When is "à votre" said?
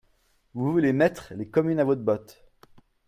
1.79-2.01